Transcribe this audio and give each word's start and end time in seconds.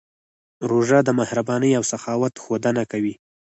روژه 0.69 0.99
د 1.03 1.09
مهربانۍ 1.19 1.71
او 1.79 1.83
سخاوت 1.91 2.33
ښودنه 2.43 2.83
کوي. 2.91 3.13